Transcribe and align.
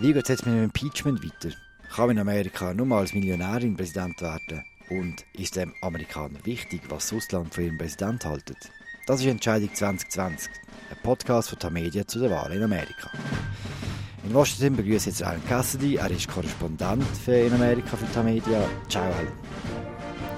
Wie 0.00 0.14
geht 0.14 0.22
es 0.22 0.28
jetzt 0.30 0.46
mit 0.46 0.54
dem 0.54 0.64
Impeachment 0.64 1.22
weiter? 1.22 1.54
Kann 1.94 2.06
man 2.06 2.16
in 2.16 2.20
Amerika 2.22 2.72
nur 2.72 2.86
mal 2.86 3.00
als 3.00 3.12
Millionärin 3.12 3.76
Präsident 3.76 4.18
werden? 4.22 4.64
Und 4.88 5.26
ist 5.34 5.56
dem 5.56 5.74
Amerikanern 5.82 6.38
wichtig, 6.44 6.80
was 6.88 7.08
das 7.08 7.18
Ausland 7.18 7.54
von 7.54 7.64
ihrem 7.64 7.76
Präsident 7.76 8.24
haltet? 8.24 8.56
Das 9.06 9.20
ist 9.20 9.26
Entscheidung 9.26 9.68
2020, 9.74 10.48
ein 10.90 10.96
Podcast 11.02 11.50
von 11.50 11.58
Tamedia 11.58 12.06
zu 12.06 12.18
der 12.18 12.30
Wahl 12.30 12.50
in 12.50 12.62
Amerika. 12.62 13.10
In 14.24 14.32
Washington 14.32 14.76
begrüße 14.76 15.10
ich 15.10 15.18
jetzt 15.18 15.22
Alan 15.22 15.44
Cassidy, 15.46 15.96
er 15.96 16.10
ist 16.10 16.28
Korrespondent 16.28 17.04
für 17.22 17.34
in 17.34 17.52
Amerika 17.52 17.94
für 17.94 18.10
Tamedia. 18.10 18.66
Ciao 18.88 19.04
Alan. 19.04 19.32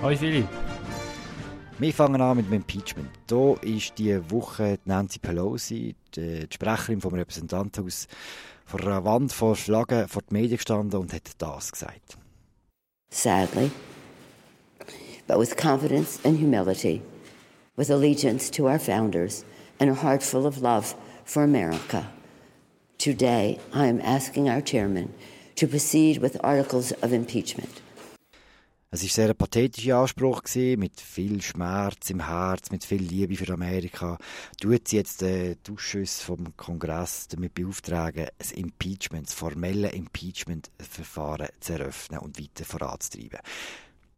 Hallo 0.03 0.17
Philipp. 0.17 0.49
Wir 1.79 1.93
fangen 1.93 2.21
an 2.21 2.37
mit 2.37 2.47
dem 2.47 2.55
Impeachment. 2.55 3.11
Hier 3.29 3.63
ist 3.63 3.93
diese 3.97 4.29
Woche 4.29 4.81
Nancy 4.87 5.21
Pelosi, 5.21 5.95
die 6.17 6.49
Sprecherin 6.51 7.01
vom 7.01 7.15
Repräsentantenhaus, 7.15 8.09
vor 10.09 10.23
die 10.23 10.35
Medien 10.35 10.57
gestanden 10.57 11.01
und 11.01 11.13
hat 11.13 11.31
das 11.39 11.73
gesagt. 11.73 12.17
Sadly, 13.11 13.71
but 15.27 15.39
with 15.39 15.57
confidence 15.57 16.19
and 16.25 16.39
humility, 16.39 17.03
with 17.77 17.91
allegiance 17.91 18.51
to 18.51 18.67
our 18.67 18.79
founders 18.79 19.45
and 19.79 19.91
a 19.91 19.95
heart 19.95 20.23
full 20.23 20.47
of 20.47 20.63
love 20.63 20.95
for 21.25 21.43
America. 21.43 22.11
Today, 22.99 23.59
I 23.75 23.87
am 23.87 24.01
asking 24.01 24.49
our 24.49 24.63
chairman 24.63 25.13
to 25.57 25.67
proceed 25.67 26.19
with 26.19 26.39
articles 26.43 26.93
of 27.03 27.13
impeachment. 27.13 27.83
Es 28.95 29.03
war 29.03 29.09
sehr 29.09 29.31
ein 29.31 29.37
pathetischer 29.37 29.97
Anspruch, 29.97 30.43
gewesen, 30.43 30.79
mit 30.79 31.01
viel 31.01 31.41
Schmerz 31.41 32.11
im 32.11 32.27
Herz, 32.27 32.71
mit 32.71 32.85
viel 32.85 33.01
Liebe 33.01 33.35
für 33.37 33.51
Amerika. 33.51 34.19
Tut 34.61 34.87
sie 34.87 34.97
jetzt 34.97 35.23
äh, 35.23 35.57
die 35.67 35.73
Ausschüsse 35.73 36.23
vom 36.23 36.55
Kongress 36.59 37.27
damit 37.29 37.55
beauftragen, 37.55 38.27
ein 38.27 38.59
Impeachment, 38.59 39.29
das 39.29 39.35
formelle 39.35 39.89
Impeachment-Verfahren 39.89 41.49
zu 41.61 41.73
eröffnen 41.73 42.19
und 42.19 42.39
weiter 42.39 42.67
voranzutreiben. 42.67 43.39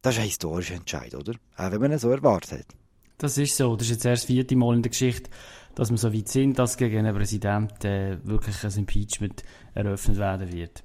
Das 0.02 0.14
ist 0.14 0.20
ein 0.20 0.26
historischer 0.26 0.74
Entscheid, 0.74 1.14
oder? 1.14 1.34
Auch 1.56 1.70
wenn 1.70 1.80
man 1.80 1.92
es 1.92 2.02
so 2.02 2.10
erwartet 2.10 2.58
hat. 2.58 2.66
Das 3.18 3.38
ist 3.38 3.56
so. 3.56 3.76
Das 3.76 3.86
ist 3.86 3.92
jetzt 3.92 4.04
erst 4.06 4.24
das 4.24 4.26
vierte 4.26 4.56
Mal 4.56 4.74
in 4.74 4.82
der 4.82 4.90
Geschichte, 4.90 5.30
dass 5.76 5.90
wir 5.90 5.98
so 5.98 6.12
weit 6.12 6.26
sind, 6.26 6.58
dass 6.58 6.76
gegen 6.76 6.98
einen 6.98 7.14
Präsidenten 7.14 7.86
äh, 7.86 8.18
wirklich 8.24 8.64
ein 8.64 8.72
Impeachment 8.72 9.44
eröffnet 9.72 10.18
werden 10.18 10.52
wird. 10.52 10.83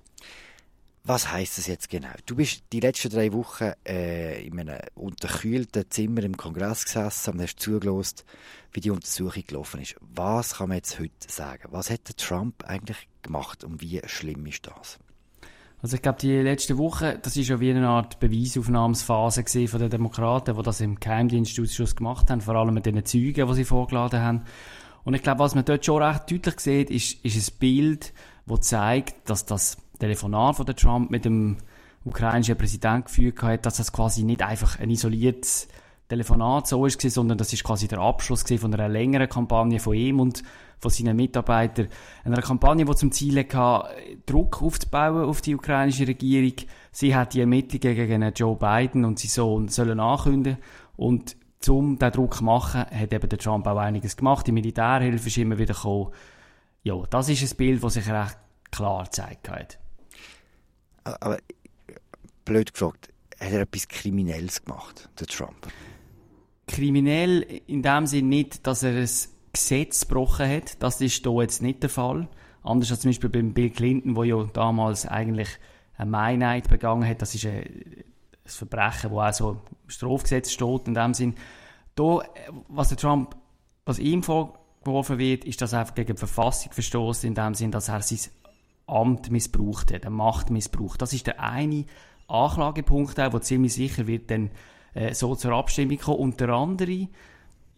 Was 1.03 1.31
heißt 1.31 1.57
das 1.57 1.67
jetzt 1.67 1.89
genau? 1.89 2.09
Du 2.25 2.35
bist 2.35 2.63
die 2.71 2.81
letzten 2.81 3.09
drei 3.09 3.31
Wochen 3.33 3.71
äh, 3.87 4.45
in 4.45 4.59
einem 4.59 4.79
unterkühlten 4.95 5.89
Zimmer 5.89 6.23
im 6.23 6.37
Kongress 6.37 6.85
gesessen 6.85 7.33
und 7.33 7.41
hast 7.41 7.59
zugelost, 7.59 8.25
wie 8.73 8.81
die 8.81 8.91
Untersuchung 8.91 9.43
gelaufen 9.47 9.81
ist. 9.81 9.95
Was 10.01 10.57
kann 10.57 10.69
man 10.69 10.77
jetzt 10.77 10.99
heute 10.99 11.11
sagen? 11.27 11.69
Was 11.71 11.89
hat 11.89 12.07
der 12.07 12.15
Trump 12.15 12.63
eigentlich 12.65 13.07
gemacht 13.21 13.63
und 13.63 13.81
wie 13.81 14.01
schlimm 14.05 14.45
ist 14.45 14.67
das? 14.67 14.99
Also 15.81 15.95
ich 15.95 16.01
glaube, 16.01 16.19
die 16.19 16.41
letzte 16.41 16.77
Woche, 16.77 17.17
das 17.21 17.37
ist 17.37 17.47
ja 17.47 17.59
wie 17.61 17.71
eine 17.71 17.87
Art 17.87 18.19
Beweisaufnahmsphase 18.19 19.67
von 19.67 19.79
den 19.79 19.89
Demokraten, 19.89 20.57
die 20.57 20.63
das 20.63 20.81
im 20.81 20.99
Geheimdienstausschuss 20.99 21.95
gemacht 21.95 22.29
haben, 22.29 22.41
vor 22.41 22.55
allem 22.55 22.73
mit 22.73 22.85
den 22.85 23.05
Zeugen, 23.05 23.47
die 23.47 23.53
sie 23.53 23.63
vorgeladen 23.63 24.19
haben. 24.19 24.43
Und 25.05 25.13
ich 25.13 25.23
glaube, 25.23 25.39
was 25.39 25.55
man 25.55 25.63
dort 25.63 25.85
schon 25.85 26.03
recht 26.03 26.29
deutlich 26.29 26.59
sieht, 26.59 26.89
ist, 26.89 27.23
ist 27.23 27.51
ein 27.51 27.59
Bild, 27.59 28.13
das 28.45 28.61
zeigt, 28.61 29.29
dass 29.29 29.45
das 29.45 29.77
Telefonat 29.99 30.55
von 30.55 30.65
Trump 30.65 31.11
mit 31.11 31.25
dem 31.25 31.57
ukrainischen 32.05 32.57
Präsidenten 32.57 33.05
geführt 33.05 33.41
hat, 33.43 33.65
dass 33.65 33.77
das 33.77 33.91
quasi 33.91 34.23
nicht 34.23 34.41
einfach 34.41 34.79
ein 34.79 34.89
isoliertes 34.89 35.67
Telefonat 36.07 36.67
so 36.67 36.85
ist, 36.85 37.01
sondern 37.01 37.37
das 37.37 37.53
ist 37.53 37.63
quasi 37.63 37.87
der 37.87 37.99
Abschluss 37.99 38.43
von 38.43 38.73
einer 38.73 38.89
längeren 38.89 39.29
Kampagne 39.29 39.79
von 39.79 39.93
ihm 39.93 40.19
und 40.19 40.41
von 40.79 40.89
seinen 40.89 41.15
Mitarbeitern. 41.15 41.87
Einer 42.23 42.41
Kampagne, 42.41 42.83
die 42.83 42.95
zum 42.95 43.11
Ziel 43.11 43.37
hatte, 43.37 43.89
Druck 44.25 44.61
aufzubauen 44.63 45.25
auf 45.25 45.41
die 45.41 45.53
ukrainische 45.53 46.07
Regierung. 46.07 46.53
Sie 46.91 47.15
hat 47.15 47.33
die 47.33 47.41
Ermittlungen 47.41 47.95
gegen 47.95 48.33
Joe 48.33 48.55
Biden 48.55 49.05
und 49.05 49.19
sein 49.19 49.29
Sohn 49.29 49.67
sollen 49.67 49.99
ankündigen. 49.99 50.57
Und 50.95 51.35
um 51.67 51.99
diesen 51.99 52.11
Druck 52.11 52.35
zu 52.35 52.43
machen, 52.43 52.85
hat 52.89 53.13
eben 53.13 53.29
der 53.29 53.37
Trump 53.37 53.67
auch 53.67 53.77
einiges 53.77 54.17
gemacht. 54.17 54.47
Die 54.47 54.51
Militärhilfe 54.51 55.27
ist 55.27 55.37
immer 55.37 55.59
wieder 55.59 55.75
gekommen. 55.75 56.11
Ja, 56.81 56.95
das 57.09 57.29
ist 57.29 57.43
ein 57.43 57.57
Bild, 57.57 57.83
das 57.83 57.93
sich 57.95 58.09
recht 58.09 58.37
klar 58.71 59.03
gezeigt 59.03 59.49
hat. 59.49 59.77
Aber 61.03 61.37
blöd 62.45 62.73
gefragt, 62.73 63.09
hat 63.39 63.51
er 63.51 63.61
etwas 63.61 63.87
Kriminelles 63.87 64.63
gemacht, 64.63 65.09
der 65.19 65.27
Trump? 65.27 65.67
Kriminell 66.67 67.61
in 67.67 67.81
dem 67.81 68.05
Sinn 68.05 68.29
nicht, 68.29 68.67
dass 68.67 68.83
er 68.83 68.91
ein 68.91 69.09
Gesetz 69.53 70.07
gebrochen 70.07 70.49
hat. 70.49 70.81
Das 70.83 71.01
ist 71.01 71.23
hier 71.23 71.41
jetzt 71.41 71.61
nicht 71.61 71.81
der 71.81 71.89
Fall. 71.89 72.27
Anders 72.63 72.91
als 72.91 73.01
zum 73.01 73.09
Beispiel 73.09 73.29
beim 73.29 73.53
Bill 73.53 73.69
Clinton, 73.69 74.15
wo 74.15 74.23
ja 74.23 74.43
damals 74.53 75.05
eigentlich 75.05 75.49
eine 75.97 76.11
Meinheit 76.11 76.69
begangen 76.69 77.07
hat. 77.07 77.21
Das 77.21 77.33
ist 77.33 77.45
ein, 77.45 78.03
Verbrechen, 78.55 79.11
wo 79.11 79.21
auch 79.21 79.33
so 79.33 79.51
im 79.51 79.89
Strafgesetz 79.89 80.51
steht 80.51 80.87
in 80.87 80.93
dem 80.93 81.13
Sinn. 81.13 81.35
Da, 81.95 82.21
was 82.67 82.89
der 82.89 82.97
Trump, 82.97 83.35
was 83.85 83.99
ihm 83.99 84.23
vorgeworfen 84.23 85.17
wird, 85.17 85.45
ist, 85.45 85.61
dass 85.61 85.73
er 85.73 85.85
gegen 85.85 86.15
die 86.15 86.19
Verfassung 86.19 86.71
verstoßt, 86.71 87.25
in 87.25 87.35
dem 87.35 87.53
Sinn, 87.53 87.71
dass 87.71 87.89
er 87.89 88.01
sein 88.01 88.19
Amt 88.89 89.31
missbraucht 89.31 89.93
hat, 89.93 90.05
eine 90.05 90.15
Macht 90.15 90.49
missbraucht. 90.49 91.01
Das 91.01 91.13
ist 91.13 91.27
der 91.27 91.41
eine 91.41 91.85
Anklagepunkt, 92.27 93.17
der 93.17 93.41
ziemlich 93.41 93.73
sicher 93.73 94.07
wird 94.07 94.29
dann 94.31 94.51
äh, 94.93 95.13
so 95.13 95.35
zur 95.35 95.53
Abstimmung 95.53 95.97
kommen. 95.97 96.19
Und 96.19 96.39
der 96.39 96.49
andere 96.49 97.07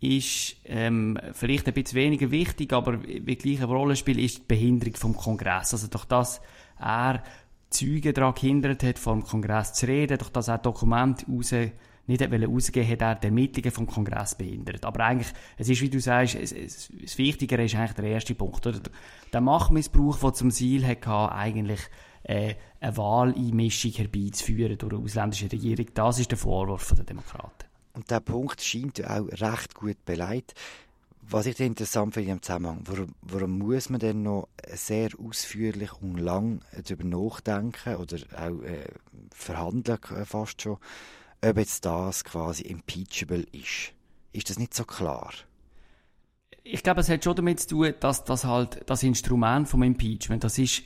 ist 0.01 0.55
ähm, 0.65 1.17
vielleicht 1.33 1.67
ein 1.67 1.73
bisschen 1.73 1.95
weniger 1.99 2.31
wichtig, 2.31 2.73
aber 2.73 3.03
wie 3.03 3.35
gleich 3.35 3.61
eine 3.61 3.67
Rolle 3.67 3.95
spielt, 3.95 4.17
ist 4.17 4.39
die 4.39 4.43
Behinderung 4.47 4.95
vom 4.95 5.15
Kongress. 5.15 5.73
Also 5.73 5.87
durch 5.87 6.05
das 6.05 6.41
er 6.79 7.23
Zeugen 7.69 8.13
daran 8.13 8.33
gehindert 8.33 8.83
hat, 8.83 8.99
vom 8.99 9.23
Kongress 9.23 9.73
zu 9.73 9.87
reden, 9.87 10.17
durch 10.17 10.31
das 10.31 10.47
er 10.47 10.57
Dokumente 10.57 11.25
raus 11.27 11.53
nicht 12.07 12.21
rausgegeben 12.21 12.91
hat 12.91 13.01
er 13.01 13.15
die 13.15 13.27
Ermittlungen 13.27 13.71
vom 13.71 13.87
Kongress 13.87 14.35
behindert. 14.35 14.85
Aber 14.85 15.05
eigentlich, 15.05 15.31
es 15.57 15.69
ist, 15.69 15.81
wie 15.81 15.89
du 15.89 15.99
sagst, 15.99 16.35
es, 16.35 16.51
es, 16.51 16.91
das 17.01 17.17
Wichtigere 17.17 17.63
ist 17.63 17.75
eigentlich 17.75 17.93
der 17.93 18.05
erste 18.05 18.35
Punkt. 18.35 18.65
Oder? 18.65 18.79
Der 19.31 19.41
Machtmissbrauch, 19.41 20.19
der 20.19 20.33
zum 20.33 20.51
Ziel 20.51 20.85
hatte, 20.85 21.31
eigentlich 21.31 21.81
äh, 22.23 22.55
eine 22.79 22.97
Wahleinmischung 22.97 23.91
herbeizuführen 23.91 24.77
durch 24.77 24.93
eine 24.93 25.03
ausländische 25.03 25.51
Regierung, 25.51 25.87
das 25.93 26.19
ist 26.19 26.31
der 26.31 26.37
Vorwurf 26.37 26.93
der 26.95 27.05
Demokraten. 27.05 27.65
Und 27.93 28.09
der 28.09 28.19
Punkt 28.19 28.61
scheint 28.61 29.05
auch 29.05 29.27
recht 29.27 29.75
gut 29.75 30.03
beleidigt. 30.05 30.53
Was 31.23 31.45
ich 31.45 31.59
interessant 31.59 32.13
finde 32.13 32.31
im 32.31 32.41
Zusammenhang, 32.41 32.81
warum, 32.85 33.15
warum, 33.21 33.59
muss 33.59 33.89
man 33.89 33.99
denn 33.99 34.23
noch 34.23 34.49
sehr 34.67 35.11
ausführlich 35.17 35.93
und 36.01 36.17
lang 36.17 36.61
darüber 36.83 37.05
nachdenken 37.05 37.95
oder 37.95 38.17
auch 38.35 38.61
äh, 38.63 38.87
verhandeln 39.33 39.99
fast 40.25 40.61
schon, 40.61 40.77
ob 41.43 41.57
jetzt 41.57 41.85
das 41.85 42.23
quasi 42.23 42.63
impeachable 42.63 43.45
ist. 43.51 43.93
Ist 44.33 44.49
das 44.49 44.59
nicht 44.59 44.73
so 44.73 44.85
klar? 44.85 45.31
Ich 46.63 46.83
glaube, 46.83 47.01
es 47.01 47.09
hat 47.09 47.23
schon 47.23 47.35
damit 47.35 47.59
zu 47.59 47.69
tun, 47.69 47.93
dass 47.99 48.23
das 48.23 48.45
halt 48.45 48.83
das 48.85 49.03
Instrument 49.03 49.67
vom 49.67 49.83
Impeachment, 49.83 50.43
das 50.43 50.57
ist 50.57 50.83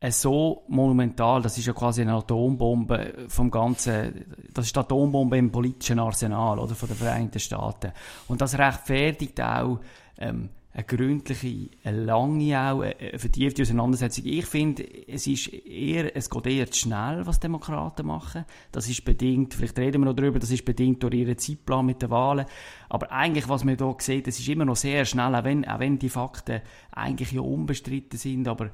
äh, 0.00 0.10
so 0.10 0.64
monumental, 0.68 1.40
das 1.40 1.56
ist 1.56 1.66
ja 1.66 1.72
quasi 1.72 2.02
eine 2.02 2.14
Atombombe 2.14 3.26
vom 3.28 3.50
ganzen, 3.50 4.26
das 4.52 4.66
ist 4.66 4.76
die 4.76 4.80
Atombombe 4.80 5.38
im 5.38 5.50
politischen 5.50 5.98
Arsenal, 5.98 6.58
oder, 6.58 6.74
von 6.74 6.88
den 6.88 6.98
Vereinigten 6.98 7.40
Staaten. 7.40 7.92
Und 8.28 8.42
das 8.42 8.58
rechtfertigt 8.58 9.40
auch, 9.40 9.80
ähm, 10.18 10.50
eine 10.76 10.84
gründliche, 10.84 11.70
eine 11.84 12.04
lange 12.04 12.60
auch, 12.60 12.80
eine 12.82 13.18
vertiefte 13.18 13.62
Auseinandersetzung. 13.62 14.26
Ich 14.26 14.44
finde, 14.44 14.84
es 15.08 15.26
ist 15.26 15.48
eher, 15.48 16.14
es 16.14 16.28
geht 16.28 16.46
eher 16.46 16.70
zu 16.70 16.80
schnell, 16.80 17.26
was 17.26 17.40
Demokraten 17.40 18.06
machen. 18.06 18.44
Das 18.72 18.86
ist 18.86 19.02
bedingt, 19.02 19.54
vielleicht 19.54 19.78
reden 19.78 20.02
wir 20.02 20.10
noch 20.10 20.16
darüber, 20.16 20.38
das 20.38 20.50
ist 20.50 20.66
bedingt 20.66 21.02
durch 21.02 21.14
ihren 21.14 21.38
Zeitplan 21.38 21.86
mit 21.86 22.02
den 22.02 22.10
Wahlen. 22.10 22.44
Aber 22.90 23.10
eigentlich, 23.10 23.48
was 23.48 23.64
man 23.64 23.78
hier 23.78 23.96
sieht, 24.00 24.28
es 24.28 24.38
ist 24.38 24.48
immer 24.48 24.66
noch 24.66 24.76
sehr 24.76 25.06
schnell, 25.06 25.34
auch 25.34 25.44
wenn, 25.44 25.66
auch 25.66 25.80
wenn 25.80 25.98
die 25.98 26.10
Fakten 26.10 26.60
eigentlich 26.92 27.32
ja 27.32 27.40
unbestritten 27.40 28.18
sind, 28.18 28.46
aber 28.46 28.70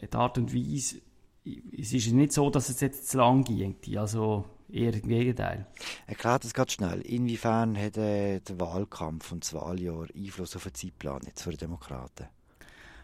die 0.00 0.14
Art 0.14 0.38
und 0.38 0.54
Weise, 0.54 1.00
es 1.76 1.92
ist 1.92 2.12
nicht 2.12 2.32
so, 2.32 2.48
dass 2.50 2.68
es 2.68 2.80
jetzt 2.80 3.08
zu 3.08 3.18
lang 3.18 3.42
ging. 3.42 3.74
Also, 3.96 4.44
Eher 4.72 4.94
im 4.94 5.08
Gegenteil. 5.08 5.66
Erklärt 6.06 6.44
das 6.44 6.54
ganz 6.54 6.72
schnell. 6.72 7.00
Inwiefern 7.02 7.76
hat 7.76 7.96
äh, 7.96 8.40
der 8.40 8.60
Wahlkampf 8.60 9.32
und 9.32 9.44
das 9.44 9.54
Wahljahr 9.54 10.06
Einfluss 10.14 10.56
auf 10.56 10.64
den 10.64 10.74
Zeitplan 10.74 11.22
jetzt 11.26 11.42
für 11.42 11.50
die 11.50 11.56
Demokraten? 11.56 12.26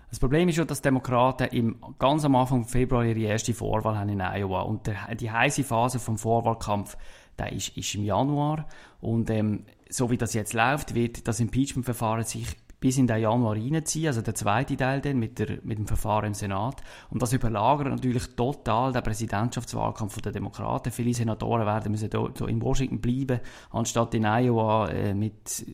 Das 0.09 0.21
Problem 0.21 0.49
ist 0.49 0.57
schon, 0.57 0.67
dass 0.67 0.81
die 0.81 0.89
Demokraten 0.89 1.49
im, 1.49 1.77
ganz 1.99 2.25
am 2.25 2.37
Anfang 2.37 2.65
Februar 2.65 3.05
ihre 3.05 3.21
erste 3.21 3.53
Vorwahl 3.53 3.99
haben 3.99 4.09
in 4.09 4.21
Iowa. 4.21 4.63
Und 4.63 4.87
der, 4.87 5.15
die 5.15 5.31
heiße 5.31 5.65
Phase 5.65 5.99
vom 5.99 6.17
Vorwahlkampf, 6.17 6.97
der 7.39 7.53
ist, 7.53 7.77
ist 7.77 7.95
im 7.97 8.05
Januar. 8.05 8.67
Und 9.01 9.31
ähm, 9.31 9.65
so 9.89 10.11
wie 10.11 10.17
das 10.17 10.35
jetzt 10.35 10.53
läuft, 10.53 10.95
wird 10.95 11.27
das 11.27 11.41
Impeachment-Verfahren 11.41 12.25
sich 12.25 12.47
bis 12.79 12.99
in 12.99 13.07
den 13.07 13.21
Januar 13.21 13.57
reinziehen, 13.57 14.09
also 14.09 14.21
der 14.21 14.35
zweite 14.35 14.77
Teil 14.77 15.01
dann 15.01 15.19
mit, 15.19 15.39
der, 15.39 15.59
mit 15.63 15.79
dem 15.79 15.87
Verfahren 15.87 16.27
im 16.27 16.35
Senat. 16.35 16.83
Und 17.11 17.23
das 17.23 17.33
überlagert 17.33 17.89
natürlich 17.89 18.37
total 18.37 18.93
den 18.93 19.03
Präsidentschaftswahlkampf 19.03 20.21
der 20.21 20.33
Demokraten. 20.33 20.93
Viele 20.93 21.15
Senatoren 21.15 21.67
werden 21.67 21.91
müssen 21.91 22.11
da, 22.11 22.27
in 22.47 22.61
Washington 22.61 23.01
bleiben, 23.01 23.41
anstatt 23.71 24.15
in 24.15 24.27
Iowa 24.27 24.89
äh, 24.89 25.15
mit 25.15 25.65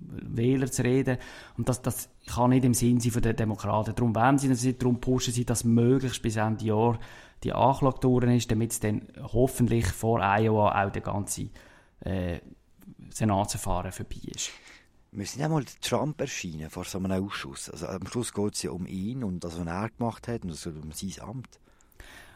Wähler 0.00 0.70
zu 0.70 0.82
reden. 0.82 1.18
Und 1.58 1.68
das, 1.68 1.82
das 1.82 2.08
kann 2.26 2.50
nicht 2.50 2.64
im 2.64 2.74
Sinn 2.74 3.00
sein 3.00 3.12
von 3.12 3.22
den 3.22 3.36
Demokraten. 3.36 3.94
Darum 3.94 4.14
wollen 4.14 4.38
sie 4.38 4.48
das 4.48 4.64
nicht, 4.64 4.80
darum 4.80 5.00
pushen 5.00 5.34
sie, 5.34 5.44
dass 5.44 5.64
möglichst 5.64 6.22
bis 6.22 6.36
Ende 6.36 6.64
Jahr 6.64 6.98
die 7.44 7.52
Anklage 7.52 8.00
durch 8.00 8.24
ist, 8.34 8.50
damit 8.50 8.72
es 8.72 8.80
dann 8.80 9.02
hoffentlich 9.32 9.86
vor 9.86 10.20
Iowa 10.20 10.84
auch 10.84 10.90
der 10.90 11.02
ganze 11.02 11.48
äh, 12.00 12.40
Senatsverfahren 13.10 13.92
vorbei 13.92 14.20
ist. 14.34 14.50
Müssen 15.12 15.42
einmal 15.42 15.64
Trump 15.80 16.20
erscheinen 16.20 16.70
vor 16.70 16.84
so 16.84 16.98
einem 16.98 17.24
Ausschuss? 17.24 17.68
Also 17.68 17.86
am 17.86 18.06
Schluss 18.06 18.32
geht 18.32 18.54
es 18.54 18.62
ja 18.62 18.70
um 18.70 18.86
ihn 18.86 19.24
und 19.24 19.42
das, 19.42 19.58
was 19.58 19.66
er 19.66 19.90
gemacht 19.90 20.28
hat 20.28 20.44
und 20.44 20.50
also 20.50 20.70
um 20.70 20.92
sein 20.92 21.28
Amt. 21.28 21.58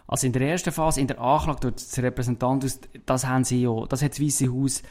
Also 0.06 0.26
in 0.26 0.32
der 0.32 0.42
ersten 0.42 0.72
Phase, 0.72 1.00
in 1.00 1.06
der 1.06 1.20
Anklage 1.20 1.60
durch 1.60 1.74
das 1.74 1.98
Repräsentantenhaus, 1.98 2.80
das 3.06 3.26
haben 3.26 3.44
sie 3.44 3.62
ja, 3.62 3.86
das 3.86 4.02
hat 4.02 4.12
das 4.12 4.20
Weiße 4.20 4.52
Haus 4.52 4.82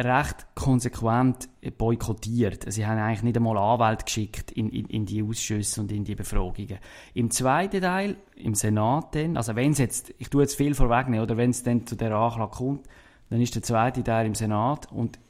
recht 0.00 0.46
konsequent 0.56 1.48
boykottiert. 1.78 2.72
Sie 2.72 2.84
haben 2.84 2.98
eigentlich 2.98 3.22
nicht 3.22 3.36
einmal 3.36 3.58
Anwälte 3.58 4.04
geschickt 4.04 4.50
in, 4.50 4.68
in, 4.70 4.86
in, 4.86 5.06
die 5.06 5.22
Ausschüsse 5.22 5.80
und 5.80 5.92
in 5.92 6.04
die 6.04 6.16
Befragungen. 6.16 6.78
Im 7.12 7.30
zweiten 7.30 7.80
Teil, 7.80 8.16
im 8.34 8.54
Senat 8.54 9.14
dann, 9.14 9.36
also 9.36 9.54
wenn 9.54 9.70
es 9.70 9.78
jetzt, 9.78 10.12
ich 10.18 10.30
tue 10.30 10.42
jetzt 10.42 10.56
viel 10.56 10.74
vorwegnehmen, 10.74 11.22
oder 11.22 11.36
wenn 11.36 11.50
es 11.50 11.62
dann 11.62 11.86
zu 11.86 11.94
der 11.94 12.12
Anklage 12.12 12.56
kommt, 12.56 12.88
dann 13.30 13.40
ist 13.40 13.54
der 13.54 13.62
zweite 13.62 14.02
Teil 14.02 14.26
im 14.26 14.34
Senat 14.34 14.90
und 14.90 15.20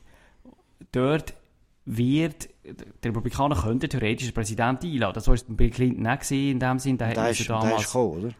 dort 0.92 1.34
wird, 1.86 2.48
der 2.64 3.10
Republikaner 3.10 3.56
könnte 3.56 3.88
theoretisch 3.88 4.28
den 4.28 4.34
Präsident 4.34 4.84
einladen. 4.84 5.14
Das 5.14 5.28
war 5.28 5.36
Bill 5.48 5.70
Clinton 5.70 6.06
auch 6.06 6.30
in 6.30 6.58
dem 6.58 6.78
Sinn, 6.78 6.98
der, 6.98 7.12
der 7.12 7.30
ist, 7.30 7.48
damals... 7.48 7.68
Der 7.68 7.78
ist 7.78 7.86
gekommen, 7.86 8.24
oder? 8.24 8.34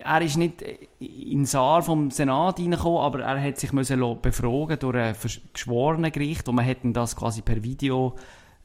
er 0.00 0.22
ist 0.22 0.36
nicht 0.36 0.62
in 0.98 1.38
den 1.38 1.46
Saal 1.46 1.82
vom 1.82 2.10
Senat 2.10 2.58
reingekommen, 2.58 2.98
aber 2.98 3.20
er 3.20 3.42
hat 3.42 3.58
sich 3.58 3.72
müssen 3.72 4.00
befragen 4.20 4.78
durch 4.78 4.96
ein 4.96 5.16
geschworenen 5.52 6.12
Gericht 6.12 6.48
und 6.48 6.56
man 6.56 6.66
hat 6.66 6.78
das 6.82 7.16
quasi 7.16 7.42
per 7.42 7.62
Video 7.62 8.14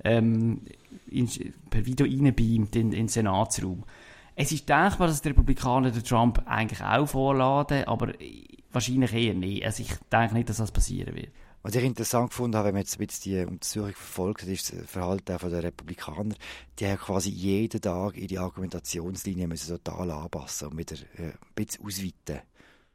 ähm, 0.03 0.61
in, 1.09 1.29
per 1.69 1.85
Video 1.85 2.05
reinbeamt 2.05 2.75
in, 2.75 2.87
in 2.87 2.91
den 2.91 3.07
Senatsraum. 3.07 3.83
Es 4.35 4.51
ist 4.51 4.67
denkbar, 4.67 5.07
dass 5.07 5.21
die 5.21 5.29
Republikaner 5.29 5.91
den 5.91 6.03
Trump 6.03 6.41
eigentlich 6.45 6.83
auch 6.83 7.05
vorladen, 7.05 7.83
aber 7.85 8.13
wahrscheinlich 8.71 9.13
eher 9.13 9.33
nicht. 9.33 9.65
Also 9.65 9.83
ich 9.83 9.93
denke 10.11 10.33
nicht, 10.33 10.49
dass 10.49 10.57
das 10.57 10.71
passieren 10.71 11.15
wird. 11.15 11.29
Was 11.63 11.75
ich 11.75 11.83
interessant 11.83 12.31
gefunden 12.31 12.57
habe, 12.57 12.67
wenn 12.67 12.73
man 12.73 12.81
jetzt 12.81 12.99
ein 12.99 13.05
bisschen 13.05 13.31
die 13.31 13.45
Untersuchung 13.45 13.93
verfolgt, 13.93 14.43
ist 14.43 14.73
das 14.73 14.89
Verhalten 14.89 15.37
von 15.37 15.51
der 15.51 15.63
Republikaner. 15.63 16.33
Die 16.79 16.87
haben 16.87 16.97
quasi 16.97 17.29
jeden 17.29 17.79
Tag 17.79 18.17
ihre 18.17 18.41
Argumentationslinie 18.43 19.47
müssen 19.47 19.77
total 19.77 20.09
anpassen 20.09 20.69
und 20.69 20.77
wieder 20.77 20.95
äh, 21.17 21.27
ein 21.27 21.33
bisschen 21.53 21.85
ausweiten. 21.85 22.41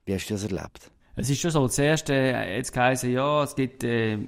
Wie 0.04 0.14
hast 0.14 0.28
du 0.28 0.34
das 0.34 0.42
erlebt? 0.42 0.90
Es 1.14 1.30
ist 1.30 1.40
schon 1.40 1.52
so, 1.52 1.68
zuerst 1.68 2.10
äh, 2.10 2.56
jetzt 2.56 2.72
geheißen, 2.72 3.10
ja, 3.10 3.44
es 3.44 3.54
gibt, 3.54 3.84
äh, 3.84 4.18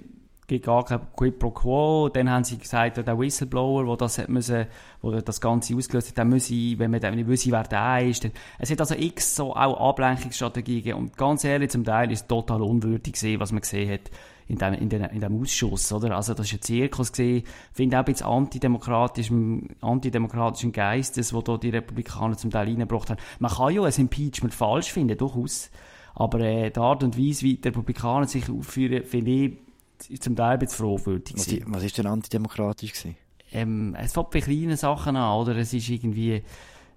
gibt 0.49 0.65
gar 0.65 0.85
kein 0.85 1.00
Quid 1.15 1.39
pro 1.39 1.50
Quo. 1.50 2.09
Dann 2.09 2.29
haben 2.29 2.43
sie 2.43 2.59
gesagt, 2.59 2.97
der 2.97 3.19
Whistleblower, 3.19 3.85
der 3.85 3.97
das, 3.97 4.19
hat 4.19 4.29
müssen, 4.29 4.67
wo 5.03 5.12
das 5.12 5.41
Ganze 5.41 5.77
ausgelöst 5.77 6.09
hat, 6.09 6.17
der 6.17 6.25
muss 6.25 6.50
wenn 6.50 6.91
man 6.91 7.15
nicht 7.15 7.29
wissen, 7.29 7.53
wer 7.53 7.62
der 7.65 8.09
ist. 8.09 8.25
Dann, 8.25 8.33
es 8.59 8.71
hat 8.71 8.81
also 8.81 8.95
x 8.95 9.37
so 9.37 9.55
auch 9.55 9.91
Ablenkungsstrategien 9.91 10.79
gegeben. 10.79 10.99
Und 10.99 11.17
ganz 11.17 11.45
ehrlich, 11.45 11.71
zum 11.71 11.85
Teil 11.85 12.11
ist 12.11 12.23
es 12.23 12.27
total 12.27 12.62
unwürdig 12.62 13.12
gewesen, 13.12 13.39
was 13.39 13.53
man 13.53 13.61
gesehen 13.61 13.93
hat 13.93 14.11
in 14.49 14.56
dem, 14.56 14.73
in, 14.73 14.89
dem, 14.89 15.05
in 15.05 15.21
dem 15.21 15.41
Ausschuss, 15.43 15.93
oder? 15.93 16.17
Also, 16.17 16.33
das 16.33 16.47
ist 16.47 16.55
ein 16.55 16.62
Zirkus 16.62 17.12
gewesen. 17.12 17.44
Ich 17.44 17.77
finde 17.77 17.97
auch 17.97 18.01
ein 18.01 18.06
bisschen 18.06 18.27
antidemokratischem, 18.27 19.69
antidemokratischen 19.83 20.73
Geistes, 20.73 21.35
wo 21.35 21.43
da 21.43 21.59
die 21.59 21.69
Republikaner 21.69 22.39
zum 22.39 22.51
Teil 22.51 22.67
reingebracht 22.67 23.11
haben. 23.11 23.21
Man 23.39 23.51
kann 23.51 23.75
ja 23.75 23.83
ein 23.83 23.93
Impeachment 23.94 24.55
falsch 24.55 24.91
finden, 24.91 25.19
durchaus. 25.19 25.71
Aber, 26.15 26.41
äh, 26.41 26.71
die 26.71 26.81
Art 26.81 27.05
und 27.05 27.19
Weise, 27.19 27.43
wie 27.43 27.56
die 27.56 27.69
Republikaner 27.69 28.27
sich 28.27 28.49
aufführen, 28.49 29.05
finde 29.05 29.31
ich 29.31 29.68
zum 29.99 30.37
Teil 30.37 30.53
ein 30.53 30.59
bisschen 30.59 30.87
fragwürdig. 30.87 31.37
Was, 31.37 31.73
was 31.73 31.85
ist 31.85 31.99
denn 31.99 32.06
antidemokratisch 32.06 32.93
gewesen? 32.93 33.17
Ähm, 33.53 33.97
es 33.99 34.12
fängt 34.12 34.31
bei 34.31 34.41
kleinen 34.41 34.77
Sachen 34.77 35.17
an, 35.17 35.39
oder? 35.39 35.56
Es 35.56 35.73
ist 35.73 35.89
irgendwie, 35.89 36.43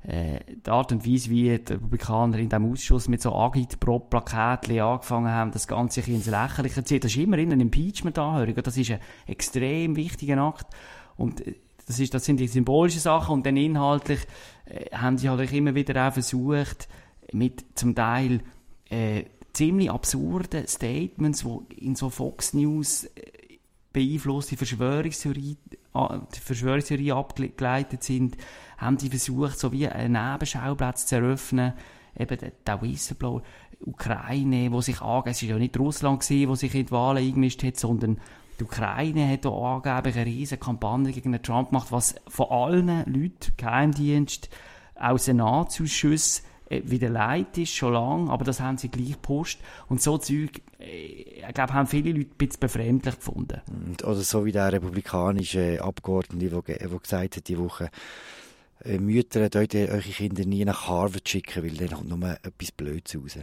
äh, 0.04 0.40
die 0.66 0.70
Art 0.70 0.92
und 0.92 1.06
Weise, 1.06 1.30
wie 1.30 1.58
die 1.58 1.74
Republikaner 1.74 2.40
in 2.40 2.50
diesem 2.50 2.72
Ausschuss 2.72 3.08
mit 3.08 3.22
so 3.22 3.36
Agit-Pro-Plakatchen 3.36 4.80
angefangen 4.80 5.32
haben, 5.32 5.52
das 5.52 5.68
Ganze 5.68 6.02
ins 6.02 6.26
Lächerliche 6.26 6.76
zu 6.76 6.84
ziehen. 6.84 7.00
Das 7.02 7.12
ist 7.12 7.18
immerhin 7.18 7.52
eine 7.52 7.62
Impeachment-Anhörung. 7.62 8.56
Das 8.56 8.78
ist 8.78 8.92
ein 8.92 9.00
extrem 9.28 9.96
wichtiger 9.96 10.38
Akt. 10.40 10.68
Und 11.18 11.46
äh, 11.46 11.56
das, 11.86 12.00
ist, 12.00 12.14
das 12.14 12.26
sind 12.26 12.40
die 12.40 12.48
symbolischen 12.48 13.00
Sachen. 13.00 13.34
Und 13.34 13.46
dann 13.46 13.58
inhaltlich 13.58 14.22
äh, 14.66 14.96
haben 14.96 15.18
sie 15.18 15.30
halt 15.30 15.52
immer 15.54 15.76
wieder 15.76 16.08
auch 16.08 16.14
versucht, 16.14 16.88
mit 17.32 17.64
zum 17.76 17.96
Teil 17.96 18.42
äh, 18.90 19.26
ziemlich 19.54 19.92
absurden 19.92 20.68
Statements, 20.68 21.44
die 21.44 21.86
in 21.86 21.96
so 21.96 22.10
Fox 22.10 22.54
News 22.54 23.06
äh, 23.06 23.60
beeinflusste 23.94 24.58
Verschwörungstheorie, 24.58 25.58
die 25.94 26.40
Verschwörungstheorie 26.40 27.12
abgeleitet 27.12 28.04
sind, 28.04 28.38
haben 28.78 28.98
die 28.98 29.10
versucht, 29.10 29.60
so 29.60 29.72
wie 29.72 29.88
einen 29.88 30.14
Nebenschauplatz 30.14 31.06
zu 31.06 31.16
eröffnen, 31.16 31.74
eben 32.18 32.38
der 32.66 32.82
Whistleblower, 32.82 33.42
Ukraine, 33.86 34.72
wo 34.72 34.82
sich 34.82 35.02
angeht, 35.02 35.34
es 35.34 35.42
war 35.42 35.50
ja 35.50 35.58
nicht 35.58 35.78
Russland 35.78 36.22
gewesen, 36.22 36.50
wo 36.50 36.56
sich 36.56 36.74
in 36.76 36.86
die 36.86 36.92
Wahlen 36.92 37.26
eingemischt 37.26 37.64
hat, 37.64 37.78
sondern 37.78 38.20
die 38.60 38.64
Ukraine 38.64 39.28
hat 39.28 39.42
hier 39.42 39.52
angeblich 39.52 40.16
eine 40.16 40.26
riesige 40.26 40.60
Kampagne 40.60 41.12
gegen 41.12 41.42
Trump 41.42 41.70
gemacht, 41.70 41.92
was 41.92 42.16
von 42.28 42.50
allen 42.50 43.04
Leuten, 43.08 43.54
Geheimdienst, 43.58 44.50
auch 44.96 45.18
Senatsausschüsse, 45.18 46.44
wieder 46.84 47.10
leid 47.10 47.58
ist, 47.58 47.76
schon 47.76 47.94
lange, 47.94 48.32
aber 48.32 48.46
das 48.46 48.60
haben 48.60 48.78
sie 48.78 48.90
gleich 48.90 49.14
gepostet. 49.14 49.62
Und 49.88 50.02
so 50.02 50.18
Zeug, 50.18 50.62
äh, 50.80 51.46
ich 51.48 51.54
glaube, 51.54 51.74
haben 51.74 51.88
viele 51.88 52.12
Leute 52.12 52.32
ein 52.32 52.38
bisschen 52.38 52.60
befremdlich 52.60 53.16
gefunden. 53.16 53.62
Oder 54.04 54.16
so 54.16 54.46
wie 54.46 54.52
der 54.52 54.72
republikanische 54.72 55.84
Abgeordnete, 55.84 56.50
der 56.50 57.00
gesagt 57.00 57.38
hat, 57.38 57.48
die 57.48 57.58
Woche, 57.58 57.90
äh, 58.84 58.98
Mütter 58.98 59.50
dort 59.50 59.76
eure 59.76 60.00
Kinder 60.02 60.46
nie 60.46 60.66
nach 60.66 60.88
Harvard 60.88 61.28
schicken, 61.28 61.64
weil 61.64 61.76
dann 61.76 61.98
kommt 61.98 62.10
nur 62.10 62.38
etwas 62.44 62.72
Blödes 62.72 63.16
raus. 63.16 63.38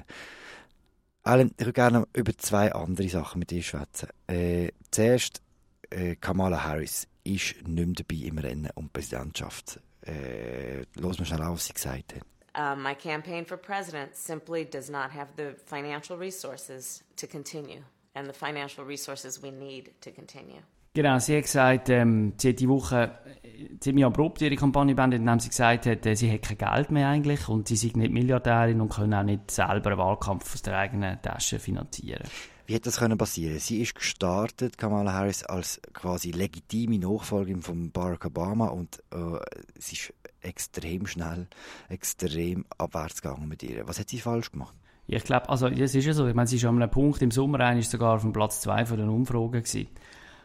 Alan, 1.22 1.50
ich 1.58 1.66
würde 1.66 1.72
gerne 1.72 2.08
über 2.14 2.36
zwei 2.38 2.72
andere 2.72 3.08
Sachen 3.08 3.40
mit 3.40 3.50
dir 3.50 3.62
schwätzen. 3.62 4.08
Äh, 4.26 4.70
zuerst, 4.90 5.42
äh, 5.90 6.16
Kamala 6.16 6.64
Harris 6.64 7.06
ist 7.24 7.56
nicht 7.66 7.86
mehr 7.86 7.86
dabei 7.94 8.26
im 8.26 8.38
Rennen 8.38 8.70
um 8.74 8.86
die 8.86 8.90
Präsidentschaft. 8.92 9.80
Äh, 10.02 10.84
los 10.94 11.18
mal 11.18 11.26
schnell 11.26 11.42
auf, 11.42 11.56
was 11.56 11.66
sie 11.66 11.74
gesagt 11.74 12.14
hat. 12.14 12.22
Uh, 12.58 12.74
my 12.74 12.92
campaign 12.92 13.44
for 13.44 13.56
president 13.56 14.16
simply 14.16 14.64
does 14.64 14.90
not 14.90 15.12
have 15.12 15.28
the 15.36 15.54
financial 15.66 16.16
resources 16.16 17.04
to 17.14 17.28
continue 17.28 17.84
and 18.16 18.26
the 18.26 18.32
financial 18.32 18.84
resources 18.84 19.40
we 19.40 19.52
need 19.52 19.92
to 20.00 20.10
continue. 20.10 20.60
Genau, 20.92 21.20
sie 21.20 21.36
hat 21.36 21.44
gesagt, 21.44 21.88
ähm, 21.90 22.32
sie 22.36 22.48
hat 22.48 22.58
die 22.58 22.68
Woche 22.68 23.12
äh, 23.44 23.78
ziemlich 23.78 24.04
abrupt 24.04 24.42
ihre 24.42 24.56
Kampagne 24.56 24.96
beendet, 24.96 25.20
indem 25.20 25.38
sie 25.38 25.50
gesagt 25.50 25.86
hat, 25.86 26.04
äh, 26.04 26.16
sie 26.16 26.32
hat 26.32 26.42
kein 26.42 26.58
Geld 26.58 26.90
mehr 26.90 27.08
eigentlich 27.08 27.48
und 27.48 27.68
sie 27.68 27.76
sei 27.76 27.92
nicht 27.94 28.12
Milliardärin 28.12 28.80
und 28.80 28.88
können 28.88 29.14
auch 29.14 29.22
nicht 29.22 29.52
selber 29.52 29.90
einen 29.90 29.98
Wahlkampf 29.98 30.52
aus 30.52 30.62
der 30.62 30.76
eigenen 30.76 31.22
Tasche 31.22 31.60
finanzieren. 31.60 32.24
Wie 32.66 32.74
hätte 32.74 32.86
das 32.86 32.98
können 32.98 33.16
passieren? 33.16 33.58
Sie 33.60 33.80
ist 33.80 33.94
gestartet, 33.94 34.76
Kamala 34.76 35.12
Harris, 35.12 35.44
als 35.44 35.80
quasi 35.94 36.32
legitime 36.32 36.98
Nachfolgerin 36.98 37.62
von 37.62 37.92
Barack 37.92 38.26
Obama 38.26 38.66
und 38.66 38.98
äh, 39.12 39.38
sie 39.78 39.94
ist 39.94 40.12
extrem 40.40 41.06
schnell, 41.06 41.46
extrem 41.88 42.64
abwärts 42.76 43.22
gegangen 43.22 43.48
mit 43.48 43.62
ihr. 43.62 43.86
Was 43.88 43.98
hat 43.98 44.08
sie 44.08 44.18
falsch 44.18 44.52
gemacht? 44.52 44.74
Ich 45.06 45.24
glaube, 45.24 45.48
also 45.48 45.68
es 45.68 45.94
ist 45.94 46.04
ja 46.04 46.12
so, 46.12 46.26
ich 46.26 46.34
meine, 46.34 46.46
sie 46.46 46.56
ist 46.56 46.64
an 46.66 46.76
einem 46.76 46.90
Punkt 46.90 47.22
im 47.22 47.30
Sommer 47.30 47.60
ein, 47.60 47.78
ist 47.78 47.90
sogar 47.90 48.16
auf 48.16 48.22
dem 48.22 48.32
Platz 48.32 48.60
2 48.60 48.86
von 48.86 48.98
den 48.98 49.08
Umfragen 49.08 49.52
gewesen. 49.52 49.88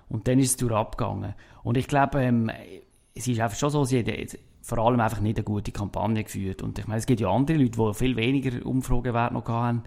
Und 0.08 0.28
dann 0.28 0.40
ist 0.40 0.52
es 0.52 0.58
durch 0.58 0.74
abgegangen. 0.74 1.34
Und 1.64 1.76
ich 1.78 1.88
glaube, 1.88 2.22
ähm, 2.22 2.50
es 3.14 3.28
ist 3.28 3.40
einfach 3.40 3.58
schon 3.58 3.70
so, 3.70 3.84
sie 3.84 4.00
hat 4.00 4.38
vor 4.62 4.78
allem 4.78 5.02
einfach 5.02 5.20
nicht 5.20 5.38
eine 5.38 5.44
gute 5.44 5.74
Kampagne 5.74 6.24
geführt. 6.24 6.62
Und 6.62 6.80
ich 6.80 6.88
meine, 6.88 7.00
es 7.00 7.06
gibt 7.06 7.20
ja 7.20 7.30
andere 7.30 7.58
Leute, 7.58 7.78
die 7.78 7.94
viel 7.94 8.16
weniger 8.16 8.66
Umfragewert 8.66 9.34
noch 9.34 9.48
haben, 9.48 9.84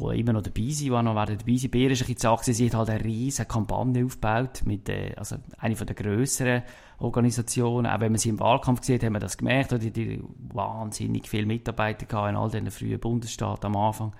die 0.00 0.20
immer 0.20 0.32
noch 0.32 0.42
dabei 0.42 0.68
sind, 0.70 0.86
die 0.86 0.90
noch 0.90 1.14
werden 1.14 1.38
dabei 1.38 1.56
sind. 1.56 1.70
Bei 1.70 1.78
ihr 1.78 1.90
ist 1.90 2.02
ein 2.02 2.14
bisschen 2.14 2.54
sie 2.54 2.66
hat 2.66 2.74
halt 2.74 2.90
eine 2.90 3.04
riesige 3.04 3.46
Kampagne 3.48 4.04
aufgebaut, 4.04 4.62
mit, 4.64 4.88
äh, 4.88 5.14
also 5.16 5.36
eine 5.58 5.76
von 5.76 5.86
der 5.86 5.96
grösseren 5.96 6.62
Organisationen. 6.98 7.86
Auch 7.86 8.00
wenn 8.00 8.12
man 8.12 8.18
sie 8.18 8.30
im 8.30 8.40
Wahlkampf 8.40 8.84
sieht, 8.84 9.04
haben 9.04 9.14
wir 9.14 9.20
das 9.20 9.38
gemerkt, 9.38 9.72
die, 9.82 9.90
die 9.90 10.22
wahnsinnig 10.52 11.28
viele 11.28 11.46
Mitarbeiter 11.46 12.28
in 12.28 12.36
all 12.36 12.50
diesen 12.50 12.70
frühen 12.70 13.00
Bundesstaaten 13.00 13.66
am 13.66 13.76
Anfang. 13.76 14.12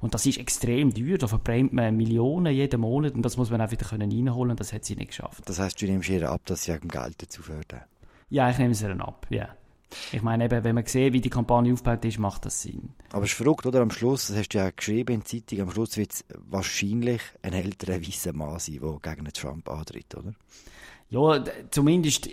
Und 0.00 0.14
das 0.14 0.26
ist 0.26 0.38
extrem 0.38 0.92
teuer, 0.92 1.18
da 1.18 1.26
verbrennt 1.26 1.72
man 1.72 1.96
Millionen 1.96 2.52
jeden 2.52 2.80
Monat 2.80 3.14
und 3.14 3.22
das 3.22 3.36
muss 3.36 3.50
man 3.50 3.60
auch 3.60 3.70
wieder 3.70 3.86
können 3.86 4.10
reinholen 4.10 4.50
und 4.50 4.60
das 4.60 4.72
hat 4.72 4.84
sie 4.84 4.94
nicht 4.94 5.08
geschafft. 5.08 5.48
Das 5.48 5.58
heißt, 5.58 5.80
du 5.80 5.86
nimmst 5.86 6.08
ihr 6.10 6.30
ab, 6.30 6.42
dass 6.44 6.64
sie 6.64 6.72
Geld 6.78 7.22
dazu 7.22 7.42
fördern? 7.42 7.82
Ja, 8.28 8.50
ich 8.50 8.58
nehme 8.58 8.72
es 8.72 8.82
ihr 8.82 9.00
ab, 9.00 9.26
ja. 9.30 9.48
Ich 10.12 10.22
meine 10.22 10.44
eben, 10.44 10.64
wenn 10.64 10.74
man 10.74 10.86
sieht, 10.86 11.12
wie 11.12 11.20
die 11.20 11.30
Kampagne 11.30 11.72
aufgebaut 11.72 12.04
ist, 12.04 12.18
macht 12.18 12.44
das 12.44 12.62
Sinn. 12.62 12.90
Aber 13.12 13.24
es 13.24 13.30
ist 13.30 13.36
verrückt, 13.36 13.66
oder? 13.66 13.80
Am 13.80 13.90
Schluss, 13.90 14.28
das 14.28 14.36
hast 14.36 14.48
du 14.48 14.58
ja 14.58 14.70
geschrieben 14.70 15.14
in 15.14 15.20
der 15.20 15.26
Zeitung, 15.26 15.60
am 15.62 15.70
Schluss 15.70 15.96
wird 15.96 16.12
es 16.12 16.24
wahrscheinlich 16.48 17.22
ein 17.42 17.52
älterer 17.52 18.00
weißer 18.00 18.32
Mann 18.32 18.58
sein, 18.58 18.80
der 18.80 19.14
gegen 19.14 19.32
Trump 19.32 19.68
antritt, 19.68 20.14
oder? 20.14 20.34
Ja, 21.08 21.44
zumindest 21.70 22.28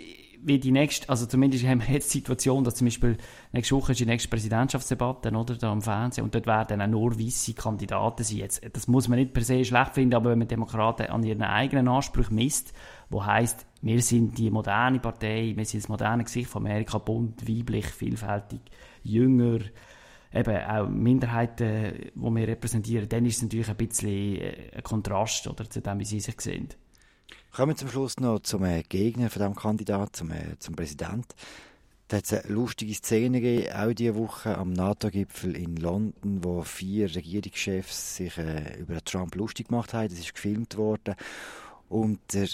wie 0.46 0.58
die 0.58 0.72
nächste, 0.72 1.08
also 1.08 1.26
zumindest 1.26 1.66
haben 1.66 1.80
wir 1.80 1.94
jetzt 1.94 2.12
die 2.12 2.18
Situation, 2.18 2.64
dass 2.64 2.74
zum 2.74 2.86
Beispiel 2.86 3.16
nächste 3.52 3.74
Woche 3.74 3.92
ist 3.92 4.00
die 4.00 4.06
nächste 4.06 4.28
Präsidentschaftsdebatte, 4.28 5.30
oder, 5.30 5.56
da 5.56 5.72
am 5.72 5.80
Fernsehen, 5.80 6.24
und 6.24 6.34
dort 6.34 6.46
werden 6.46 6.82
auch 6.82 6.86
nur 6.86 7.18
weisse 7.18 7.54
Kandidaten 7.54 8.22
sein. 8.22 8.38
Jetzt, 8.38 8.62
das 8.72 8.86
muss 8.86 9.08
man 9.08 9.18
nicht 9.18 9.32
per 9.32 9.42
se 9.42 9.64
schlecht 9.64 9.94
finden, 9.94 10.14
aber 10.14 10.30
wenn 10.30 10.38
man 10.38 10.48
Demokraten 10.48 11.06
an 11.06 11.22
ihren 11.22 11.42
eigenen 11.42 11.88
Ansprüchen 11.88 12.34
misst, 12.34 12.74
wo 13.08 13.24
heißt, 13.24 13.66
wir 13.80 14.02
sind 14.02 14.36
die 14.38 14.50
moderne 14.50 15.00
Partei, 15.00 15.54
wir 15.56 15.64
sind 15.64 15.82
das 15.82 15.88
moderne 15.88 16.24
Gesicht 16.24 16.50
von 16.50 16.66
Amerika, 16.66 16.98
bunt, 16.98 17.48
weiblich, 17.48 17.86
vielfältig, 17.86 18.60
jünger, 19.02 19.60
eben 20.32 20.56
auch 20.64 20.88
Minderheiten, 20.88 22.10
die 22.14 22.34
wir 22.34 22.48
repräsentieren, 22.48 23.08
dann 23.08 23.24
ist 23.24 23.36
es 23.36 23.42
natürlich 23.42 23.68
ein 23.68 23.76
bisschen 23.76 24.36
äh, 24.36 24.70
ein 24.74 24.82
Kontrast 24.82 25.46
oder, 25.46 25.68
zu 25.70 25.80
dem, 25.80 26.00
wie 26.00 26.04
sie 26.04 26.20
sich 26.20 26.40
sehen. 26.40 26.68
Kommen 27.54 27.70
wir 27.70 27.76
zum 27.76 27.88
Schluss 27.88 28.18
noch 28.18 28.40
zum 28.40 28.64
äh, 28.64 28.82
Gegner 28.82 29.30
von 29.30 29.40
diesem 29.40 29.54
Kandidat, 29.54 30.16
zum, 30.16 30.32
äh, 30.32 30.58
zum 30.58 30.74
Präsident. 30.74 31.36
Da 32.08 32.16
hat 32.16 32.24
es 32.24 32.32
eine 32.32 32.52
lustige 32.52 32.92
Szene 32.94 33.40
gegeben, 33.40 33.72
auch 33.72 33.92
diese 33.92 34.16
Woche 34.16 34.58
am 34.58 34.72
NATO-Gipfel 34.72 35.56
in 35.56 35.76
London, 35.76 36.42
wo 36.42 36.62
vier 36.62 37.14
Regierungschefs 37.14 38.16
sich 38.16 38.38
äh, 38.38 38.80
über 38.80 39.04
Trump 39.04 39.36
lustig 39.36 39.68
gemacht 39.68 39.94
haben. 39.94 40.08
Das 40.08 40.18
ist 40.18 40.34
gefilmt 40.34 40.76
worden. 40.76 41.14
Und 41.88 42.18
der 42.32 42.48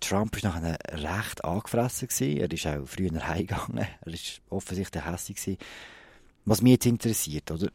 Trump 0.00 0.42
war 0.42 0.52
nachher 0.52 0.78
recht 0.90 1.44
angefressen. 1.44 2.08
Gewesen. 2.08 2.38
Er 2.38 2.50
ist 2.50 2.66
auch 2.66 2.86
früher 2.86 3.10
heimgegangen. 3.28 3.86
Er 4.00 4.12
ist 4.14 4.40
offensichtlich 4.48 5.04
hässlich. 5.04 5.36
Gewesen. 5.36 5.58
Was 6.46 6.62
mich 6.62 6.72
jetzt 6.72 6.86
interessiert, 6.86 7.50
oder? 7.50 7.70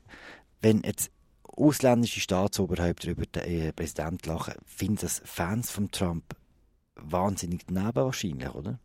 Wenn 0.64 0.82
jetzt 0.82 1.12
ausländische 1.44 2.22
Staatsoberhäupter 2.22 3.12
über 3.12 3.28
den 3.28 3.44
äh, 3.44 3.72
Präsidenten 3.72 4.30
lachen, 4.30 4.56
finden 4.66 4.98
das 5.02 5.22
Fans 5.24 5.70
von 5.70 5.92
Trump 5.92 6.36
wahnsinnig 6.96 7.66
daneben 7.68 7.96
wahrscheinlich, 7.96 8.54
oder? 8.54 8.80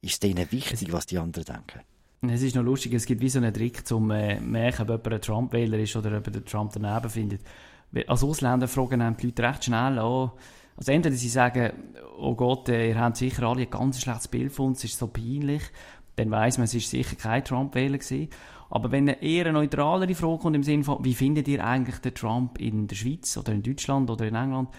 Ist 0.00 0.12
es 0.12 0.20
denen 0.20 0.50
wichtig, 0.52 0.92
was 0.92 1.06
die 1.06 1.18
anderen 1.18 1.44
denken? 1.44 1.80
Es 2.22 2.42
ist 2.42 2.56
noch 2.56 2.62
lustig, 2.62 2.94
es 2.94 3.06
gibt 3.06 3.20
wie 3.20 3.28
so 3.28 3.38
einen 3.38 3.52
Trick 3.52 3.86
zum 3.86 4.10
äh, 4.10 4.40
merken, 4.40 4.82
ob 4.82 4.88
jemand 4.88 5.12
ein 5.12 5.20
Trump-Wähler 5.20 5.78
ist 5.78 5.96
oder 5.96 6.16
ob 6.16 6.30
der 6.30 6.44
Trump 6.44 6.72
daneben 6.72 7.10
findet. 7.10 7.42
Als 8.06 8.24
Ausländer 8.24 8.66
fragen 8.66 9.16
die 9.20 9.26
Leute 9.26 9.42
recht 9.42 9.64
schnell 9.64 9.98
an, 9.98 10.30
also 10.76 10.90
entweder 10.90 11.14
sie 11.14 11.28
sagen, 11.28 11.72
oh 12.18 12.34
Gott, 12.34 12.68
äh, 12.68 12.88
ihr 12.88 12.98
habt 12.98 13.16
sicher 13.16 13.44
alle 13.44 13.62
ein 13.62 13.70
ganz 13.70 14.00
schlechtes 14.00 14.28
Bild 14.28 14.52
von 14.52 14.68
uns, 14.68 14.78
es 14.78 14.92
ist 14.92 14.98
so 14.98 15.06
peinlich, 15.06 15.62
dann 16.16 16.30
weiß 16.30 16.58
man, 16.58 16.64
es 16.64 16.74
ist 16.74 16.90
sicher 16.90 17.16
kein 17.16 17.44
Trump-Wähler. 17.44 17.98
Aber 18.70 18.90
wenn 18.90 19.08
eine 19.08 19.22
eher 19.22 19.52
neutralere 19.52 20.14
Frage 20.14 20.38
kommt 20.38 20.56
im 20.56 20.62
Sinne 20.62 20.84
von, 20.84 21.04
wie 21.04 21.14
findet 21.14 21.46
ihr 21.48 21.64
eigentlich 21.64 21.98
den 21.98 22.14
Trump 22.14 22.58
in 22.58 22.88
der 22.88 22.96
Schweiz 22.96 23.36
oder 23.36 23.52
in 23.52 23.62
Deutschland 23.62 24.10
oder 24.10 24.26
in 24.26 24.34
England, 24.34 24.70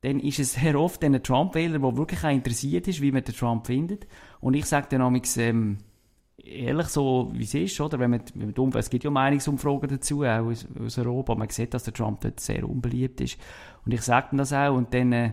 dann 0.00 0.20
ist 0.20 0.38
es 0.38 0.54
sehr 0.54 0.78
oft 0.78 1.02
ein 1.02 1.22
Trump-Wähler, 1.22 1.78
der 1.78 1.96
wirklich 1.96 2.22
auch 2.24 2.30
interessiert 2.30 2.86
ist, 2.88 3.00
wie 3.00 3.12
man 3.12 3.24
den 3.24 3.34
Trump 3.34 3.66
findet. 3.66 4.06
Und 4.40 4.54
ich 4.54 4.66
sage 4.66 4.86
dann 4.90 5.00
amigs, 5.00 5.36
ähm, 5.36 5.78
ehrlich 6.36 6.86
so, 6.86 7.30
wie 7.34 7.42
es 7.42 7.54
ist, 7.54 7.80
oder? 7.80 7.98
Wenn 7.98 8.10
man, 8.10 8.22
wenn 8.34 8.54
man 8.56 8.76
es 8.76 8.90
gibt 8.90 9.04
ja 9.04 9.10
Meinungsumfragen 9.10 9.88
dazu, 9.88 10.22
auch 10.22 10.46
aus, 10.46 10.66
aus, 10.80 10.98
Europa, 10.98 11.34
man 11.34 11.48
sieht, 11.48 11.74
dass 11.74 11.84
der 11.84 11.94
Trump 11.94 12.20
dort 12.20 12.38
sehr 12.38 12.68
unbeliebt 12.68 13.20
ist. 13.20 13.38
Und 13.84 13.92
ich 13.92 14.02
sage 14.02 14.28
dann 14.30 14.38
das 14.38 14.52
auch, 14.52 14.74
und 14.74 14.94
dann, 14.94 15.12
äh, 15.12 15.32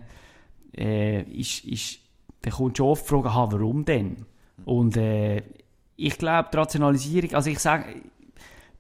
äh 0.75 1.21
ist, 1.23 1.63
ist, 1.65 1.99
dann 2.41 2.53
kommt 2.53 2.77
schon 2.77 2.87
oft 2.87 3.05
die 3.05 3.09
Frage, 3.09 3.29
warum 3.29 3.85
denn? 3.85 4.25
Und, 4.65 4.97
äh, 4.97 5.43
ich 5.97 6.17
glaube, 6.17 6.49
die 6.51 6.57
Rationalisierung, 6.57 7.33
also 7.35 7.49
ich 7.49 7.59
sage, 7.59 7.85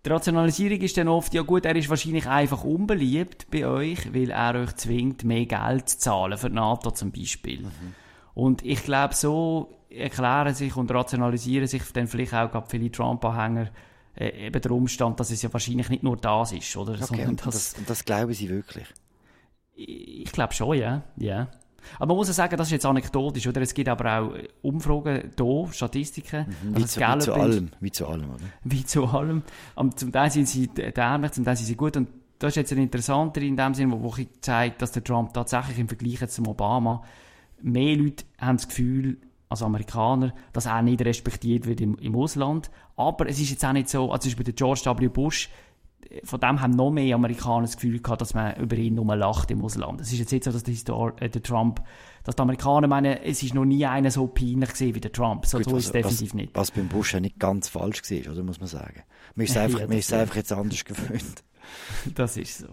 die 0.05 0.09
Rationalisierung 0.09 0.79
ist 0.81 0.97
dann 0.97 1.07
oft, 1.07 1.33
ja 1.33 1.41
gut, 1.41 1.65
er 1.65 1.75
ist 1.75 1.89
wahrscheinlich 1.89 2.27
einfach 2.27 2.63
unbeliebt 2.63 3.47
bei 3.49 3.65
euch, 3.65 4.13
weil 4.13 4.29
er 4.29 4.55
euch 4.55 4.75
zwingt, 4.75 5.23
mehr 5.23 5.45
Geld 5.45 5.89
zu 5.89 5.97
zahlen, 5.97 6.37
für 6.37 6.49
die 6.49 6.55
NATO 6.55 6.91
zum 6.91 7.11
Beispiel. 7.11 7.61
Mhm. 7.61 7.95
Und 8.35 8.63
ich 8.63 8.83
glaube, 8.83 9.15
so 9.15 9.79
erklären 9.89 10.53
sich 10.53 10.75
und 10.75 10.91
rationalisieren 10.91 11.67
sich 11.67 11.83
dann 11.93 12.07
vielleicht 12.07 12.33
auch 12.33 12.67
viele 12.67 12.91
Trump-Anhänger 12.91 13.71
äh, 14.15 14.47
eben 14.47 14.61
der 14.61 14.71
Umstand, 14.71 15.19
dass 15.19 15.31
es 15.31 15.41
ja 15.41 15.51
wahrscheinlich 15.51 15.89
nicht 15.89 16.03
nur 16.03 16.17
das 16.17 16.51
ist, 16.51 16.75
oder? 16.77 16.97
Okay, 17.01 17.25
und 17.25 17.45
das, 17.45 17.73
das, 17.73 17.85
das 17.85 18.05
glauben 18.05 18.33
sie 18.33 18.49
wirklich? 18.49 18.87
Ich, 19.73 20.25
ich 20.25 20.31
glaube 20.31 20.53
schon, 20.53 20.77
ja. 20.77 21.03
ja. 21.17 21.47
Aber 21.95 22.07
man 22.07 22.17
muss 22.17 22.27
ja 22.27 22.33
sagen, 22.33 22.57
das 22.57 22.67
ist 22.67 22.71
jetzt 22.71 22.85
anekdotisch, 22.85 23.47
oder? 23.47 23.61
Es 23.61 23.73
gibt 23.73 23.89
aber 23.89 24.19
auch 24.19 24.33
Umfragen 24.61 25.31
hier, 25.37 25.67
Statistiken. 25.71 26.45
Mhm, 26.63 26.77
wie, 26.77 26.85
zu, 26.85 26.99
wie 26.99 27.19
zu 27.19 27.33
allem, 27.33 27.69
wie 27.79 27.91
zu 27.91 28.07
allem, 28.07 28.29
oder? 28.29 28.43
Wie 28.63 28.85
zu 28.85 29.05
allem. 29.05 29.43
Und 29.75 29.99
zum 29.99 30.11
Teil 30.11 30.31
sind 30.31 30.47
sie 30.47 30.67
dämlich, 30.67 31.31
zum 31.31 31.45
Teil 31.45 31.55
sind 31.55 31.65
sie 31.65 31.75
gut. 31.75 31.97
Und 31.97 32.09
das 32.39 32.49
ist 32.49 32.55
jetzt 32.57 32.71
ein 32.73 32.79
interessanter 32.79 33.41
in 33.41 33.55
dem 33.55 33.73
Sinne, 33.73 33.93
wo, 33.93 34.03
wo 34.03 34.15
ich 34.17 34.27
zeigt, 34.41 34.81
dass 34.81 34.91
der 34.91 35.03
Trump 35.03 35.33
tatsächlich 35.33 35.79
im 35.79 35.87
Vergleich 35.87 36.27
zum 36.29 36.47
Obama 36.47 37.03
mehr 37.61 37.95
Leute 37.95 38.25
haben 38.37 38.57
das 38.57 38.67
Gefühl, 38.67 39.17
als 39.47 39.61
Amerikaner, 39.61 40.33
dass 40.53 40.65
er 40.65 40.81
nicht 40.81 41.01
respektiert 41.01 41.65
wird 41.65 41.79
im, 41.81 41.97
im 41.99 42.15
Ausland. 42.15 42.71
Aber 42.95 43.27
es 43.27 43.39
ist 43.39 43.51
jetzt 43.51 43.65
auch 43.65 43.73
nicht 43.73 43.89
so, 43.89 44.11
also 44.11 44.23
zum 44.23 44.29
Beispiel 44.31 44.45
der 44.45 44.53
George 44.53 44.81
W. 44.85 45.07
Bush, 45.07 45.49
von 46.23 46.39
dem 46.39 46.61
haben 46.61 46.71
noch 46.71 46.91
mehr 46.91 47.15
Amerikaner 47.15 47.63
das 47.63 47.75
Gefühl 47.75 47.99
gehabt, 48.01 48.21
dass 48.21 48.33
man 48.33 48.55
über 48.57 48.75
ihn 48.77 48.95
nur 48.95 49.15
lacht 49.15 49.51
im 49.51 49.63
Ausland. 49.63 50.01
Es 50.01 50.11
ist 50.11 50.19
jetzt 50.19 50.31
nicht 50.31 50.43
so, 50.43 50.51
dass 50.51 50.63
der, 50.63 50.73
Histor 50.73 51.13
äh, 51.21 51.29
der 51.29 51.43
Trump, 51.43 51.81
dass 52.23 52.35
die 52.35 52.41
Amerikaner 52.41 52.87
meinen, 52.87 53.17
es 53.23 53.43
ist 53.43 53.53
noch 53.53 53.65
nie 53.65 53.85
einer 53.85 54.11
so 54.11 54.27
peinlich 54.27 54.69
gesehen 54.69 54.95
wie 54.95 55.01
der 55.01 55.11
Trump. 55.11 55.45
So, 55.45 55.57
Gut, 55.57 55.69
so 55.69 55.77
ist 55.77 55.85
es 55.87 55.91
definitiv 55.91 56.29
was, 56.29 56.33
nicht. 56.33 56.55
Was 56.55 56.71
beim 56.71 56.87
Bush 56.87 57.13
ja 57.13 57.19
nicht 57.19 57.39
ganz 57.39 57.67
falsch 57.67 58.01
war, 58.09 58.31
oder 58.31 58.43
muss 58.43 58.59
man 58.59 58.67
sagen. 58.67 59.03
Man 59.35 59.45
ist 59.45 59.57
einfach, 59.57 59.79
ja, 59.79 59.87
man 59.87 59.97
ist 59.97 60.13
einfach 60.13 60.35
jetzt 60.35 60.51
anders 60.51 60.83
gewöhnt. 60.85 61.43
Das 62.13 62.37
ist 62.37 62.59
so. 62.59 62.67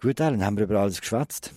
Gut, 0.00 0.20
Alan, 0.20 0.44
haben 0.44 0.56
wir 0.56 0.64
über 0.64 0.80
alles 0.80 1.00
geschwätzt? 1.00 1.54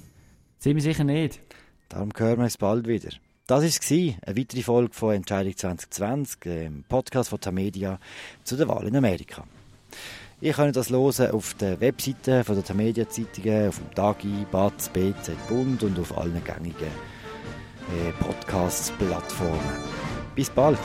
Sind 0.59 0.75
wir 0.75 0.83
sicher 0.83 1.03
nicht. 1.03 1.41
Darum 1.89 2.11
hören 2.15 2.37
wir 2.37 2.43
uns 2.43 2.57
bald 2.57 2.87
wieder. 2.87 3.09
Das 3.47 3.61
war 3.61 3.67
es, 3.67 3.91
eine 3.91 4.37
weitere 4.37 4.61
Folge 4.61 4.93
von 4.93 5.15
Entscheidung 5.15 5.57
2020, 5.57 6.39
dem 6.41 6.83
Podcast 6.87 7.31
von 7.31 7.41
Tamedia 7.41 7.99
zu 8.43 8.57
der 8.57 8.67
Wahl 8.67 8.85
in 8.85 8.95
Amerika. 8.95 9.47
Ihr 10.41 10.53
könnt 10.53 10.77
das 10.77 10.89
hören 10.89 11.31
auf 11.33 11.53
der 11.55 11.81
Webseite 11.81 12.45
von 12.45 12.55
der 12.55 12.63
Tamedia 12.63 13.09
Zeitungen, 13.09 13.67
auf 13.67 13.77
dem 13.77 13.93
Tagi, 13.93 14.45
Batz, 14.49 14.87
BZ, 14.87 15.31
Bund 15.49 15.83
und 15.83 15.99
auf 15.99 16.17
allen 16.17 16.41
gängigen 16.45 16.87
äh, 16.87 18.23
Podcast-Plattformen. 18.23 19.59
Bis 20.35 20.49
bald! 20.49 20.79